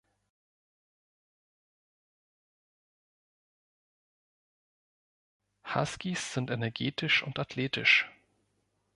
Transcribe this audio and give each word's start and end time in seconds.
Huskies 5.63 6.33
sind 6.33 6.49
energetisch 6.49 7.21
und 7.21 7.37
athletisch. 7.37 8.09